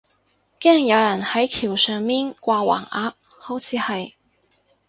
[0.59, 4.13] 驚有人係橋上面掛橫額，好似係